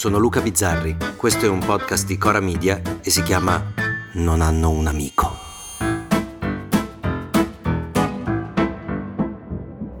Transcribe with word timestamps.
sono 0.00 0.16
Luca 0.16 0.40
Bizzarri, 0.40 0.96
questo 1.14 1.44
è 1.44 1.48
un 1.50 1.58
podcast 1.58 2.06
di 2.06 2.16
Cora 2.16 2.40
Media 2.40 2.80
e 3.02 3.10
si 3.10 3.22
chiama 3.22 3.62
Non 4.14 4.40
hanno 4.40 4.70
un 4.70 4.86
amico. 4.86 5.36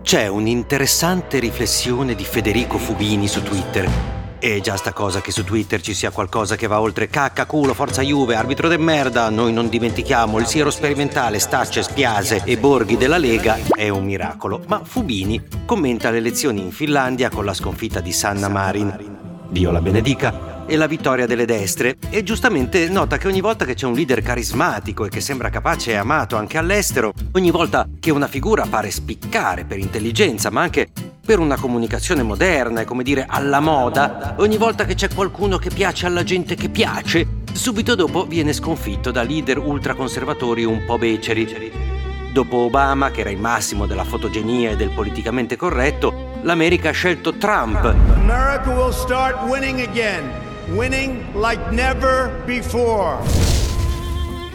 C'è 0.00 0.26
un'interessante 0.26 1.38
riflessione 1.38 2.14
di 2.14 2.24
Federico 2.24 2.78
Fubini 2.78 3.28
su 3.28 3.42
Twitter. 3.42 3.90
E 4.38 4.62
già 4.62 4.76
sta 4.76 4.94
cosa 4.94 5.20
che 5.20 5.32
su 5.32 5.44
Twitter 5.44 5.82
ci 5.82 5.92
sia 5.92 6.10
qualcosa 6.10 6.56
che 6.56 6.66
va 6.66 6.80
oltre 6.80 7.08
cacca, 7.08 7.44
culo, 7.44 7.74
forza 7.74 8.00
Juve, 8.00 8.36
arbitro 8.36 8.68
de 8.68 8.78
merda, 8.78 9.28
noi 9.28 9.52
non 9.52 9.68
dimentichiamo 9.68 10.38
il 10.38 10.46
siero 10.46 10.70
sperimentale, 10.70 11.38
stacce, 11.38 11.82
spiase 11.82 12.40
e 12.46 12.56
borghi 12.56 12.96
della 12.96 13.18
Lega 13.18 13.58
è 13.74 13.90
un 13.90 14.06
miracolo. 14.06 14.62
Ma 14.66 14.80
Fubini 14.82 15.46
commenta 15.66 16.08
le 16.08 16.16
elezioni 16.16 16.62
in 16.62 16.72
Finlandia 16.72 17.28
con 17.28 17.44
la 17.44 17.52
sconfitta 17.52 18.00
di 18.00 18.12
Sanna 18.12 18.48
Marin 18.48 19.19
Dio 19.50 19.70
la 19.70 19.80
benedica, 19.80 20.50
e 20.70 20.76
la 20.76 20.86
vittoria 20.86 21.26
delle 21.26 21.46
destre 21.46 21.96
e 22.10 22.22
giustamente 22.22 22.88
nota 22.88 23.18
che 23.18 23.26
ogni 23.26 23.40
volta 23.40 23.64
che 23.64 23.74
c'è 23.74 23.86
un 23.86 23.94
leader 23.94 24.22
carismatico 24.22 25.04
e 25.04 25.08
che 25.08 25.20
sembra 25.20 25.50
capace 25.50 25.90
e 25.90 25.96
amato 25.96 26.36
anche 26.36 26.58
all'estero, 26.58 27.12
ogni 27.32 27.50
volta 27.50 27.88
che 27.98 28.12
una 28.12 28.28
figura 28.28 28.66
pare 28.70 28.92
spiccare 28.92 29.64
per 29.64 29.78
intelligenza 29.78 30.48
ma 30.50 30.60
anche 30.60 30.88
per 31.24 31.40
una 31.40 31.56
comunicazione 31.56 32.22
moderna 32.22 32.82
e 32.82 32.84
come 32.84 33.02
dire 33.02 33.26
alla 33.28 33.58
moda, 33.58 34.36
ogni 34.38 34.58
volta 34.58 34.84
che 34.84 34.94
c'è 34.94 35.12
qualcuno 35.12 35.58
che 35.58 35.70
piace 35.70 36.06
alla 36.06 36.22
gente 36.22 36.54
che 36.54 36.68
piace, 36.68 37.26
subito 37.52 37.96
dopo 37.96 38.24
viene 38.24 38.52
sconfitto 38.52 39.10
da 39.10 39.22
leader 39.22 39.58
ultraconservatori 39.58 40.64
un 40.64 40.84
po' 40.86 40.98
beceri. 40.98 41.89
Dopo 42.32 42.58
Obama, 42.58 43.10
che 43.10 43.22
era 43.22 43.30
il 43.30 43.38
massimo 43.38 43.86
della 43.86 44.04
fotogenia 44.04 44.70
e 44.70 44.76
del 44.76 44.90
politicamente 44.90 45.56
corretto, 45.56 46.38
l'America 46.42 46.90
ha 46.90 46.92
scelto 46.92 47.34
Trump. 47.34 47.84
America 47.84 48.70
will 48.70 48.92
start 48.92 49.36
winning 49.48 49.80
again, 49.80 50.30
winning 50.72 51.24
like 51.34 51.60
never 51.72 52.30
before. 52.46 53.18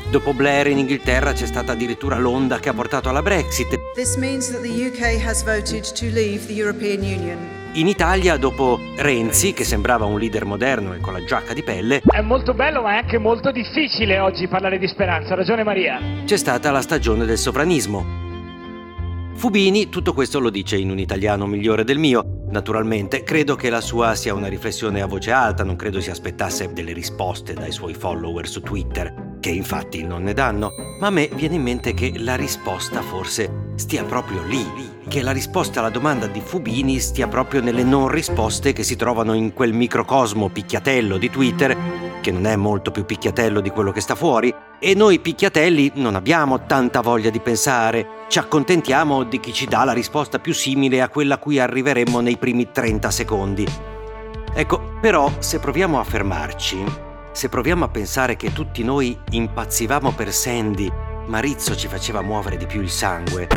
Dopo 0.10 0.34
Blair 0.34 0.68
in 0.68 0.78
Inghilterra 0.78 1.34
c'è 1.34 1.46
stata 1.46 1.74
addirittura 1.74 2.18
l'onda 2.18 2.60
che 2.60 2.70
ha 2.70 2.74
portato 2.74 3.10
alla 3.10 3.22
Brexit. 3.22 3.78
This 3.94 4.16
means 4.16 4.50
that 4.52 4.62
the 4.62 4.70
UK 4.70 5.22
has 5.22 5.44
voted 5.44 5.84
to 5.84 6.06
leave 6.06 6.46
the 6.46 6.54
European 6.54 7.02
Union. 7.02 7.65
In 7.78 7.88
Italia, 7.88 8.38
dopo 8.38 8.80
Renzi, 8.96 9.52
che 9.52 9.66
sembrava 9.66 10.06
un 10.06 10.18
leader 10.18 10.46
moderno 10.46 10.94
e 10.94 11.02
con 11.02 11.12
la 11.12 11.22
giacca 11.26 11.54
di 11.54 11.62
pelle, 11.62 12.02
è 12.08 12.22
molto 12.22 12.54
bello 12.54 12.82
ma 12.82 12.94
è 12.94 12.98
anche 13.00 13.18
molto 13.18 13.52
difficile 13.52 14.18
oggi 14.20 14.48
parlare 14.48 14.80
di 14.80 14.88
speranza, 14.88 15.34
ha 15.34 15.36
ragione 15.36 15.66
Maria. 15.66 16.00
C'è 16.24 16.38
stata 16.38 16.72
la 16.72 16.80
stagione 16.80 17.26
del 17.26 17.38
sovranismo. 17.38 18.24
Fubini 19.34 19.90
tutto 19.90 20.14
questo 20.14 20.40
lo 20.40 20.50
dice 20.50 20.78
in 20.78 20.90
un 20.90 21.00
italiano 21.00 21.46
migliore 21.48 21.84
del 21.84 21.98
mio. 21.98 22.44
Naturalmente, 22.50 23.24
credo 23.24 23.56
che 23.56 23.70
la 23.70 23.82
sua 23.82 24.16
sia 24.16 24.34
una 24.34 24.48
riflessione 24.48 25.02
a 25.02 25.06
voce 25.06 25.34
alta, 25.34 25.66
non 25.66 25.76
credo 25.76 26.00
si 26.00 26.10
aspettasse 26.10 26.72
delle 26.72 26.94
risposte 26.94 27.54
dai 27.54 27.74
suoi 27.74 27.94
follower 27.94 28.48
su 28.48 28.62
Twitter, 28.62 29.36
che 29.42 29.50
infatti 29.50 30.02
non 30.02 30.24
ne 30.24 30.32
danno, 30.32 30.72
ma 31.02 31.08
a 31.08 31.12
me 31.12 31.30
viene 31.34 31.56
in 31.56 31.64
mente 31.64 31.94
che 31.94 32.14
la 32.16 32.36
risposta 32.36 33.02
forse 33.02 33.65
stia 33.76 34.04
proprio 34.04 34.42
lì, 34.44 34.66
che 35.08 35.22
la 35.22 35.32
risposta 35.32 35.80
alla 35.80 35.90
domanda 35.90 36.28
di 36.28 36.40
Fubini 36.40 37.00
stia 37.00 37.28
proprio 37.28 37.62
nelle 37.62 37.84
non 37.84 38.08
risposte 38.08 38.74
che 38.74 38.84
si 38.84 38.96
trovano 38.96 39.34
in 39.34 39.54
quel 39.54 39.74
microcosmo 39.74 40.50
picchiatello 40.50 41.18
di 41.18 41.30
Twitter, 41.30 41.78
che 42.22 42.32
non 42.32 42.46
è 42.48 42.56
molto 42.56 42.92
più 42.92 43.06
picchiatello 43.06 43.60
di 43.60 43.70
quello 43.70 43.92
che 43.92 44.02
sta 44.02 44.16
fuori, 44.16 44.54
e 44.80 44.96
noi 44.96 45.20
picchiatelli 45.20 45.92
non 45.96 46.16
abbiamo 46.16 46.66
tanta 46.66 47.02
voglia 47.02 47.30
di 47.30 47.40
pensare, 47.40 48.08
ci 48.30 48.40
accontentiamo 48.40 49.24
di 49.24 49.40
chi 49.40 49.54
ci 49.54 49.66
dà 49.66 49.84
la 49.84 49.94
risposta 49.94 50.40
più 50.40 50.54
simile 50.54 51.02
a 51.02 51.10
quella 51.10 51.36
a 51.36 51.40
cui 51.40 51.60
arriveremmo 51.60 52.20
nei 52.22 52.38
primi 52.38 52.72
30 52.72 53.12
secondi. 53.12 53.68
Ecco, 54.54 54.94
però 55.02 55.30
se 55.40 55.60
proviamo 55.60 56.00
a 56.00 56.04
fermarci, 56.04 56.84
se 57.32 57.50
proviamo 57.50 57.84
a 57.84 57.90
pensare 57.90 58.38
che 58.38 58.54
tutti 58.54 58.84
noi 58.84 59.18
impazzivamo 59.30 60.12
per 60.14 60.32
Sandy, 60.32 60.90
ma 61.28 61.40
Rizzo 61.40 61.76
ci 61.76 61.88
faceva 61.88 62.22
muovere 62.22 62.58
di 62.58 62.66
più 62.66 62.82
il 62.82 62.90
sangue. 62.90 63.48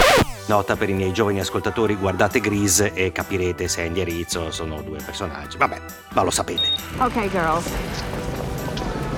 Nota 0.46 0.76
per 0.76 0.88
i 0.88 0.94
miei 0.94 1.12
giovani 1.12 1.40
ascoltatori, 1.40 1.94
guardate 1.94 2.40
Grease 2.40 2.92
e 2.94 3.12
capirete 3.12 3.68
Sandy 3.68 4.00
e 4.00 4.04
Rizzo 4.04 4.50
sono 4.50 4.80
due 4.80 4.98
personaggi. 5.04 5.58
Vabbè, 5.58 5.80
ma 6.14 6.22
lo 6.22 6.30
sapete. 6.30 6.62
Ok, 6.98 7.28
girls. 7.28 7.70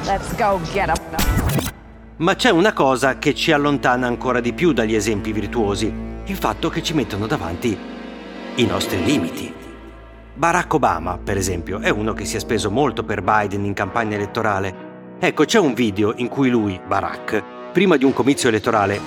Let's 0.05 0.35
go 0.37 0.61
get 0.73 0.89
up. 0.89 1.69
Ma 2.17 2.35
c'è 2.35 2.51
una 2.51 2.73
cosa 2.73 3.19
che 3.19 3.35
ci 3.35 3.53
allontana 3.53 4.07
ancora 4.07 4.41
di 4.41 4.53
più 4.53 4.73
dagli 4.73 4.95
esempi 4.95 5.33
virtuosi, 5.33 5.93
il 6.25 6.37
fatto 6.37 6.69
che 6.69 6.83
ci 6.83 6.95
mettono 6.95 7.27
davanti 7.27 7.79
i 8.57 8.67
nostri 8.67 9.03
limiti. 9.05 9.55
Barack 10.35 10.75
Obama, 10.75 11.19
per 11.23 11.37
esempio, 11.37 11.81
è 11.81 11.91
uno 11.91 12.13
che 12.13 12.25
si 12.25 12.37
è 12.37 12.41
speso 12.41 12.71
molto 12.71 13.05
per 13.05 13.23
Biden 13.23 13.65
in 13.65 13.75
campagna 13.75 14.17
elettorale. 14.17 14.89
Ecco, 15.19 15.45
c'è 15.45 15.59
un 15.59 15.75
video 15.75 16.15
in 16.17 16.29
cui 16.29 16.51
lui, 16.51 16.81
Barack, 16.87 17.43
prima 17.71 17.97
di 17.97 18.05
un 18.05 18.13
comizio 18.13 18.49
elettorale 18.49 19.01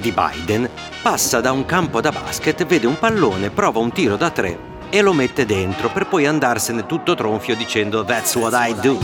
di 0.00 0.12
Biden, 0.12 0.68
passa 1.02 1.40
da 1.40 1.52
un 1.52 1.64
campo 1.64 2.00
da 2.00 2.10
basket, 2.10 2.66
vede 2.66 2.86
un 2.86 2.98
pallone, 2.98 3.50
prova 3.50 3.78
un 3.78 3.92
tiro 3.92 4.16
da 4.16 4.30
tre 4.30 4.76
e 4.90 5.02
lo 5.02 5.12
mette 5.12 5.44
dentro 5.44 5.90
per 5.90 6.06
poi 6.06 6.26
andarsene 6.26 6.86
tutto 6.86 7.14
tronfio 7.14 7.54
dicendo 7.54 8.04
That's 8.04 8.34
what 8.36 8.52
I 8.54 8.74
do. 8.80 8.98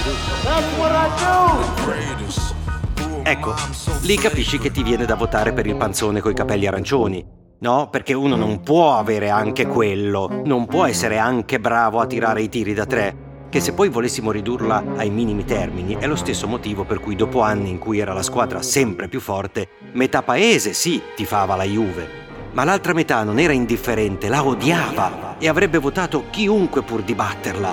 Ecco, 3.22 3.54
lì 4.02 4.16
capisci 4.16 4.58
che 4.58 4.70
ti 4.70 4.82
viene 4.82 5.06
da 5.06 5.14
votare 5.14 5.52
per 5.52 5.66
il 5.66 5.76
panzone 5.76 6.20
coi 6.20 6.34
capelli 6.34 6.66
arancioni. 6.66 7.42
No, 7.60 7.88
perché 7.88 8.12
uno 8.12 8.36
non 8.36 8.60
può 8.60 8.98
avere 8.98 9.30
anche 9.30 9.66
quello, 9.66 10.42
non 10.44 10.66
può 10.66 10.84
essere 10.84 11.16
anche 11.16 11.58
bravo 11.58 12.00
a 12.00 12.06
tirare 12.06 12.42
i 12.42 12.50
tiri 12.50 12.74
da 12.74 12.84
tre, 12.84 13.16
che 13.54 13.60
se 13.60 13.72
poi 13.72 13.88
volessimo 13.88 14.32
ridurla 14.32 14.82
ai 14.96 15.10
minimi 15.10 15.44
termini 15.44 15.94
è 15.94 16.08
lo 16.08 16.16
stesso 16.16 16.48
motivo 16.48 16.82
per 16.82 16.98
cui 16.98 17.14
dopo 17.14 17.40
anni 17.40 17.70
in 17.70 17.78
cui 17.78 18.00
era 18.00 18.12
la 18.12 18.24
squadra 18.24 18.62
sempre 18.62 19.06
più 19.06 19.20
forte, 19.20 19.68
metà 19.92 20.24
paese 20.24 20.72
sì 20.72 21.00
tifava 21.14 21.54
la 21.54 21.62
Juve, 21.62 22.08
ma 22.50 22.64
l'altra 22.64 22.92
metà 22.92 23.22
non 23.22 23.38
era 23.38 23.52
indifferente, 23.52 24.26
la 24.26 24.44
odiava 24.44 25.36
e 25.38 25.46
avrebbe 25.46 25.78
votato 25.78 26.24
chiunque 26.30 26.82
pur 26.82 27.02
di 27.02 27.14
batterla. 27.14 27.72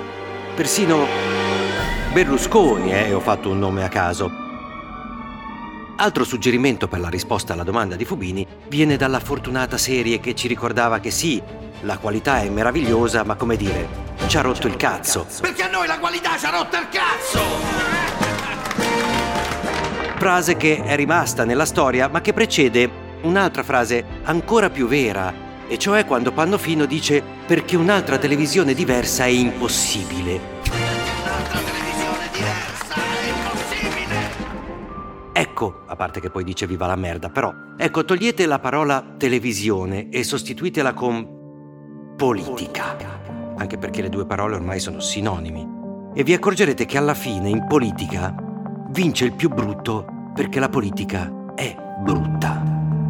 Persino 0.54 1.04
Berlusconi, 2.12 2.92
eh, 2.92 3.12
ho 3.12 3.18
fatto 3.18 3.50
un 3.50 3.58
nome 3.58 3.82
a 3.82 3.88
caso, 3.88 4.30
Altro 5.96 6.22
suggerimento 6.22 6.86
per 6.86 7.00
la 7.00 7.08
risposta 7.08 7.54
alla 7.54 7.64
domanda 7.64 7.96
di 7.96 8.04
Fubini 8.04 8.46
viene 8.68 8.96
dalla 8.96 9.18
fortunata 9.18 9.76
serie 9.76 10.20
che 10.20 10.34
ci 10.34 10.46
ricordava 10.46 11.00
che 11.00 11.10
sì, 11.10 11.42
la 11.80 11.98
qualità 11.98 12.40
è 12.40 12.48
meravigliosa, 12.48 13.24
ma 13.24 13.34
come 13.34 13.56
dire, 13.56 14.01
ci 14.26 14.36
ha 14.36 14.40
rotto 14.40 14.66
il 14.66 14.76
cazzo. 14.76 15.26
Perché 15.40 15.62
a 15.62 15.70
noi 15.70 15.86
la 15.86 15.98
qualità 15.98 16.36
ci 16.38 16.46
ha 16.46 16.50
rotto 16.50 16.76
il 16.76 16.88
cazzo! 16.90 17.40
Frase 20.16 20.56
che 20.56 20.82
è 20.84 20.96
rimasta 20.96 21.44
nella 21.44 21.64
storia, 21.64 22.08
ma 22.08 22.20
che 22.20 22.32
precede 22.32 22.90
un'altra 23.22 23.62
frase 23.62 24.04
ancora 24.24 24.70
più 24.70 24.86
vera, 24.86 25.32
e 25.68 25.78
cioè 25.78 26.04
quando 26.04 26.32
Pannofino 26.32 26.84
dice 26.84 27.22
perché 27.46 27.76
un'altra 27.76 28.18
televisione 28.18 28.74
diversa 28.74 29.24
è 29.24 29.28
impossibile. 29.28 30.60
Ecco, 35.34 35.82
a 35.86 35.96
parte 35.96 36.20
che 36.20 36.30
poi 36.30 36.44
dice 36.44 36.66
viva 36.66 36.86
la 36.86 36.94
merda, 36.94 37.28
però, 37.28 37.52
ecco, 37.76 38.04
togliete 38.04 38.46
la 38.46 38.58
parola 38.58 39.14
televisione 39.16 40.08
e 40.10 40.22
sostituitela 40.22 40.92
con 40.92 42.14
politica, 42.16 42.96
anche 43.56 43.78
perché 43.78 44.02
le 44.02 44.08
due 44.08 44.26
parole 44.26 44.54
ormai 44.54 44.80
sono 44.80 45.00
sinonimi. 45.00 45.80
E 46.14 46.22
vi 46.24 46.32
accorgerete 46.32 46.84
che 46.84 46.98
alla 46.98 47.14
fine 47.14 47.48
in 47.48 47.66
politica 47.66 48.34
vince 48.90 49.24
il 49.24 49.32
più 49.32 49.48
brutto 49.48 50.04
perché 50.34 50.60
la 50.60 50.68
politica 50.68 51.52
è 51.54 51.74
brutta. 52.00 52.62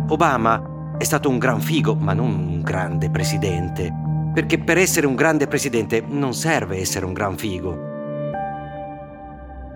Obama 0.09 0.95
è 0.99 1.05
stato 1.05 1.29
un 1.29 1.39
gran 1.39 1.61
figo, 1.61 1.95
ma 1.95 2.13
non 2.13 2.35
un 2.35 2.63
grande 2.63 3.11
presidente, 3.11 3.93
perché 4.33 4.59
per 4.59 4.79
essere 4.79 5.07
un 5.07 5.15
grande 5.15 5.47
presidente 5.47 6.03
non 6.07 6.35
serve 6.35 6.79
essere 6.79 7.07
un 7.07 7.13
gran 7.13 7.37
figo. 7.37 7.91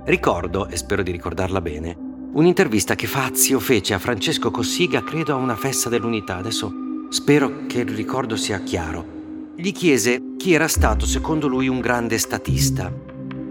Ricordo, 0.05 0.69
e 0.69 0.77
spero 0.77 1.03
di 1.03 1.11
ricordarla 1.11 1.61
bene, 1.61 2.07
Un'intervista 2.37 2.95
che 2.95 3.07
Fazio 3.07 3.59
fece 3.59 3.95
a 3.95 3.99
Francesco 3.99 4.51
Cossiga, 4.51 5.03
credo 5.03 5.33
a 5.33 5.37
una 5.37 5.57
festa 5.57 5.89
dell'unità. 5.89 6.37
Adesso 6.37 6.71
spero 7.09 7.65
che 7.67 7.79
il 7.79 7.89
ricordo 7.89 8.37
sia 8.37 8.61
chiaro. 8.61 9.16
Gli 9.59 9.73
chiese 9.73 10.35
chi 10.37 10.53
era 10.53 10.69
stato 10.69 11.07
secondo 11.07 11.47
lui 11.47 11.67
un 11.67 11.81
grande 11.81 12.19
statista. 12.19 12.93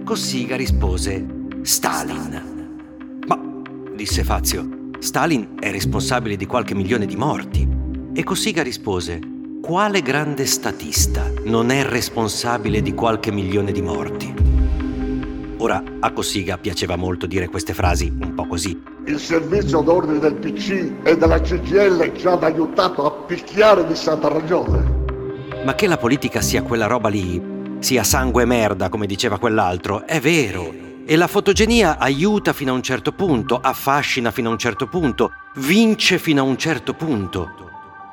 Cossiga 0.04 0.56
rispose 0.56 1.26
Stalin. 1.64 2.78
Ma, 3.26 3.62
disse 3.96 4.24
Fazio, 4.24 4.92
Stalin 5.00 5.56
è 5.60 5.72
responsabile 5.72 6.36
di 6.36 6.46
qualche 6.46 6.76
milione 6.76 7.08
di 7.08 7.16
morti. 7.16 7.68
E 8.14 8.24
Cossiga 8.24 8.62
rispose 8.62 9.20
quale 9.64 10.04
grande 10.04 10.46
statista 10.46 11.24
non 11.46 11.72
è 11.72 11.84
responsabile 11.84 12.84
di 12.84 12.94
qualche 12.94 13.32
milione 13.32 13.72
di 13.72 13.82
morti? 13.82 14.32
Ora, 15.58 15.84
a 16.02 16.12
Cossiga 16.12 16.60
piaceva 16.60 16.96
molto 16.98 17.26
dire 17.26 17.50
queste 17.50 17.74
frasi 17.74 18.16
un 18.16 18.36
po' 18.36 18.46
così. 18.46 18.80
Il 19.06 19.18
servizio 19.18 19.82
d'ordine 19.82 20.20
del 20.20 20.36
PC 20.36 20.92
e 21.02 21.18
della 21.18 21.42
CGL 21.42 22.16
ci 22.16 22.28
hanno 22.28 22.46
aiutato 22.46 23.08
a 23.08 23.12
picchiare 23.26 23.88
di 23.88 23.96
santa 23.96 24.28
ragione. 24.28 24.95
Ma 25.66 25.74
che 25.74 25.88
la 25.88 25.98
politica 25.98 26.42
sia 26.42 26.62
quella 26.62 26.86
roba 26.86 27.10
lì, 27.10 27.42
sia 27.80 28.04
sangue 28.04 28.44
e 28.44 28.46
merda, 28.46 28.88
come 28.88 29.08
diceva 29.08 29.40
quell'altro. 29.40 30.06
È 30.06 30.20
vero. 30.20 30.72
E 31.08 31.16
la 31.16 31.26
fotogenia 31.26 31.98
aiuta 31.98 32.54
fino 32.54 32.72
a 32.72 32.76
un 32.76 32.84
certo 32.84 33.14
punto, 33.14 33.60
affascina 33.60 34.30
fino 34.30 34.50
a 34.50 34.52
un 34.52 34.60
certo 34.60 34.86
punto, 34.86 35.32
vince 35.56 36.20
fino 36.20 36.42
a 36.42 36.46
un 36.46 36.56
certo 36.56 36.94
punto. 36.94 37.50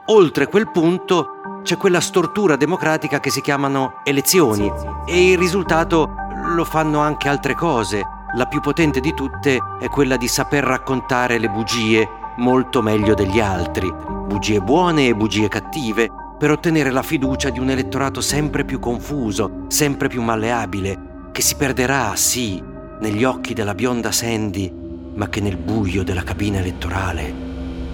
Oltre 0.06 0.46
quel 0.46 0.70
punto 0.70 1.60
c'è 1.62 1.76
quella 1.76 2.00
stortura 2.00 2.56
democratica 2.56 3.20
che 3.20 3.28
si 3.28 3.42
chiamano 3.42 4.00
elezioni 4.04 4.72
e 5.06 5.32
il 5.32 5.38
risultato 5.38 6.14
lo 6.54 6.64
fanno 6.64 7.00
anche 7.00 7.28
altre 7.28 7.54
cose. 7.54 8.02
La 8.34 8.46
più 8.46 8.60
potente 8.60 9.00
di 9.00 9.12
tutte 9.12 9.58
è 9.78 9.88
quella 9.88 10.16
di 10.16 10.26
saper 10.26 10.64
raccontare 10.64 11.36
le 11.36 11.50
bugie 11.50 12.08
molto 12.38 12.80
meglio 12.80 13.12
degli 13.12 13.40
altri, 13.40 13.92
bugie 14.26 14.60
buone 14.60 15.08
e 15.08 15.14
bugie 15.14 15.48
cattive, 15.48 16.10
per 16.42 16.50
ottenere 16.50 16.90
la 16.90 17.04
fiducia 17.04 17.50
di 17.50 17.60
un 17.60 17.70
elettorato 17.70 18.20
sempre 18.20 18.64
più 18.64 18.80
confuso, 18.80 19.66
sempre 19.68 20.08
più 20.08 20.22
malleabile, 20.22 21.30
che 21.30 21.40
si 21.40 21.54
perderà, 21.54 22.16
sì, 22.16 22.60
negli 22.98 23.22
occhi 23.22 23.54
della 23.54 23.76
bionda 23.76 24.10
Sandy, 24.10 24.68
ma 25.14 25.28
che 25.28 25.40
nel 25.40 25.56
buio 25.56 26.02
della 26.02 26.24
cabina 26.24 26.58
elettorale, 26.58 27.32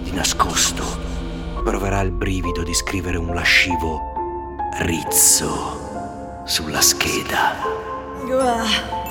di 0.01 0.11
nascosto, 0.13 0.83
proverà 1.63 2.01
il 2.01 2.09
brivido 2.09 2.63
di 2.63 2.73
scrivere 2.73 3.17
un 3.17 3.35
lascivo 3.35 4.01
rizzo 4.79 6.41
sulla 6.45 6.81
scheda. 6.81 7.53
Uah, 8.25 8.63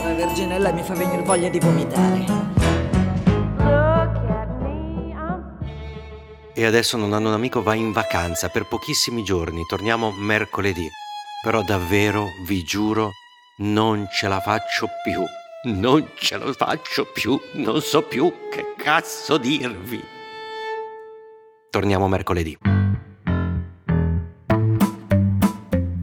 la 0.03 0.15
Verginella 0.15 0.73
mi 0.73 0.83
fa 0.83 0.95
venire 0.95 1.23
voglia 1.23 1.49
di 1.49 1.61
vomitare. 1.61 2.58
E 6.59 6.67
adesso 6.67 6.97
non 6.97 7.13
hanno 7.13 7.29
un 7.29 7.35
amico 7.35 7.63
va 7.63 7.75
in 7.75 7.93
vacanza 7.93 8.49
per 8.49 8.67
pochissimi 8.67 9.23
giorni, 9.23 9.65
torniamo 9.69 10.11
mercoledì. 10.11 10.89
Però 11.41 11.63
davvero, 11.63 12.31
vi 12.47 12.65
giuro, 12.65 13.13
non 13.59 14.09
ce 14.11 14.27
la 14.27 14.41
faccio 14.41 14.89
più. 15.05 15.23
Non 15.73 16.11
ce 16.17 16.37
la 16.37 16.53
faccio 16.53 17.07
più, 17.13 17.39
non 17.53 17.81
so 17.81 18.03
più 18.03 18.49
che 18.51 18.75
cazzo 18.77 19.39
dirvi. 19.39 20.03
Torniamo 21.71 22.09
mercoledì. 22.09 22.78